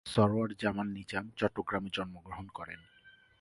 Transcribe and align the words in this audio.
সরওয়ার 0.05 0.49
জামাল 0.59 0.87
নিজাম 0.87 1.25
চট্টগ্রামে 1.37 1.89
জন্মগ্রহণ 1.93 2.47
করেন। 2.53 2.79